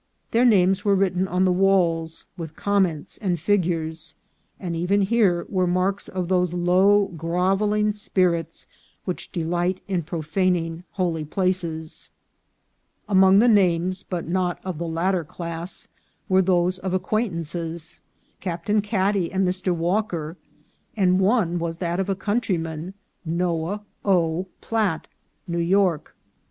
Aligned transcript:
Their 0.31 0.45
names 0.45 0.83
were 0.83 0.95
written 0.95 1.27
on 1.27 1.45
the 1.45 1.51
walls, 1.51 2.25
with 2.35 2.55
comments 2.55 3.19
and 3.19 3.39
figures; 3.39 4.15
and 4.59 4.75
even 4.75 5.01
here 5.03 5.45
were 5.47 5.67
marks 5.67 6.07
of 6.07 6.27
those 6.27 6.55
low, 6.55 7.09
grovelling 7.15 7.91
spirits 7.91 8.65
which 9.05 9.31
delight 9.31 9.79
in 9.87 10.01
profaning 10.01 10.85
holy 10.93 11.23
places. 11.23 12.09
Among 13.07 13.37
the 13.37 13.47
names, 13.47 14.01
but 14.01 14.27
not 14.27 14.57
of 14.65 14.79
the 14.79 14.87
latter 14.87 15.23
class, 15.23 15.87
were 16.27 16.41
those 16.41 16.79
of 16.79 16.95
acquaintances: 16.95 18.01
Captain 18.39 18.81
Cad 18.81 19.11
dy 19.13 19.31
and 19.31 19.47
Mr. 19.47 19.71
Walker; 19.71 20.35
and 20.97 21.19
one 21.19 21.59
was 21.59 21.77
that 21.77 21.99
of 21.99 22.09
a 22.09 22.15
countryman, 22.15 22.95
Noah 23.23 23.83
O. 24.03 24.47
Platt, 24.61 25.09
New 25.47 25.59
York. 25.59 26.15